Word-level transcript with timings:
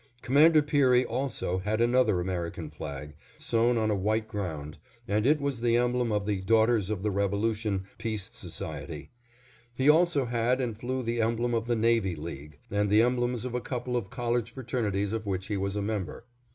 Commander 0.23 0.63
Peary 0.63 1.05
also 1.05 1.59
had 1.59 1.79
another 1.79 2.19
American 2.19 2.71
flag, 2.71 3.13
sewn 3.37 3.77
on 3.77 3.91
a 3.91 3.95
white 3.95 4.27
ground, 4.27 4.79
and 5.07 5.27
it 5.27 5.39
was 5.39 5.61
the 5.61 5.77
emblem 5.77 6.11
of 6.11 6.25
the 6.25 6.41
"Daughters 6.41 6.89
of 6.89 7.03
the 7.03 7.11
Revolution 7.11 7.83
Peace 7.99 8.27
Society"; 8.33 9.11
he 9.75 9.87
also 9.91 10.25
had 10.25 10.59
and 10.59 10.75
flew 10.75 11.03
the 11.03 11.21
emblem 11.21 11.53
of 11.53 11.67
the 11.67 11.75
Navy 11.75 12.15
League, 12.15 12.57
and 12.71 12.89
the 12.89 13.03
emblems 13.03 13.45
of 13.45 13.53
a 13.53 13.61
couple 13.61 13.95
of 13.95 14.09
college 14.09 14.49
fraternities 14.55 15.13
of 15.13 15.27
which 15.27 15.45
he 15.49 15.55
was 15.55 15.75
a 15.75 15.83
member. 15.83 16.25